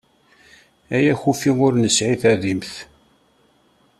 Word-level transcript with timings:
Ay 0.95 1.05
akufi 1.13 1.51
ur 1.65 1.73
nesɛi 1.75 2.15
tadimt! 2.21 2.73